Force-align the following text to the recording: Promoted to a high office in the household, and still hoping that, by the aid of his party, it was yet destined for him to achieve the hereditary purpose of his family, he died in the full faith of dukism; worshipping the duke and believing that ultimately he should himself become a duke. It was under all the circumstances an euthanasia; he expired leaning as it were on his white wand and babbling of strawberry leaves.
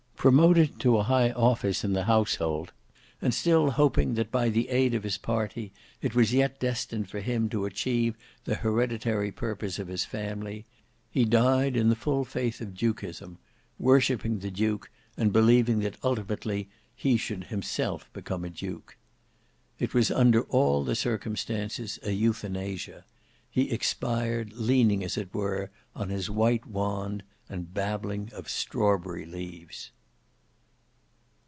Promoted 0.21 0.79
to 0.81 0.97
a 0.99 1.03
high 1.03 1.31
office 1.31 1.83
in 1.83 1.93
the 1.93 2.03
household, 2.03 2.73
and 3.23 3.33
still 3.33 3.71
hoping 3.71 4.13
that, 4.13 4.29
by 4.31 4.49
the 4.49 4.69
aid 4.69 4.93
of 4.93 5.01
his 5.01 5.17
party, 5.17 5.73
it 5.99 6.13
was 6.13 6.31
yet 6.31 6.59
destined 6.59 7.09
for 7.09 7.21
him 7.21 7.49
to 7.49 7.65
achieve 7.65 8.15
the 8.45 8.53
hereditary 8.53 9.31
purpose 9.31 9.79
of 9.79 9.87
his 9.87 10.05
family, 10.05 10.63
he 11.09 11.25
died 11.25 11.75
in 11.75 11.89
the 11.89 11.95
full 11.95 12.23
faith 12.23 12.61
of 12.61 12.75
dukism; 12.75 13.39
worshipping 13.79 14.37
the 14.37 14.51
duke 14.51 14.91
and 15.17 15.33
believing 15.33 15.79
that 15.79 15.97
ultimately 16.03 16.69
he 16.95 17.17
should 17.17 17.45
himself 17.45 18.07
become 18.13 18.45
a 18.45 18.49
duke. 18.51 18.97
It 19.79 19.95
was 19.95 20.11
under 20.11 20.43
all 20.49 20.83
the 20.83 20.93
circumstances 20.93 21.97
an 22.03 22.15
euthanasia; 22.15 23.05
he 23.49 23.71
expired 23.71 24.53
leaning 24.53 25.03
as 25.03 25.17
it 25.17 25.33
were 25.33 25.71
on 25.95 26.09
his 26.09 26.29
white 26.29 26.67
wand 26.67 27.23
and 27.49 27.73
babbling 27.73 28.29
of 28.33 28.47
strawberry 28.49 29.25
leaves. 29.25 29.89